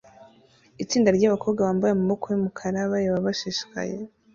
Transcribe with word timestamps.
Itsinda 0.83 1.09
ryabakobwa 1.17 1.59
bambaye 1.67 1.91
amaboko 1.93 2.25
yumukara 2.27 2.79
bareba 2.91 3.25
bashishikaye 3.25 3.95